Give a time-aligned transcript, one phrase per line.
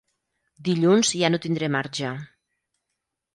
[0.69, 2.15] Dilluns ja no tindré marge.